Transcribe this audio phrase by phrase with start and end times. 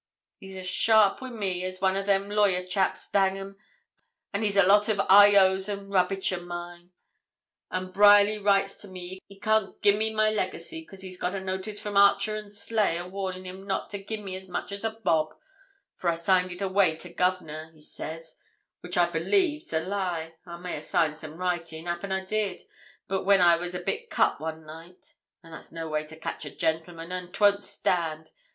[0.39, 3.55] He's as sharp wi' me as one o' them lawyer chaps, dang 'em,
[4.33, 6.89] and he's a lot of I O's and rubbitch o' mine;
[7.69, 11.39] and Bryerly writes to me he can't gi'e me my legacy, 'cause he's got a
[11.39, 14.83] notice from Archer and Sleigh a warnin' him not to gi'e me as much as
[14.83, 15.35] a bob;
[15.97, 18.39] for I signed it away to governor, he says
[18.79, 20.33] which I believe's a lie.
[20.47, 22.63] I may a' signed some writing 'appen I did
[23.07, 25.13] when I was a bit cut one night.
[25.43, 28.31] But that's no way to catch a gentleman, and 'twon't stand.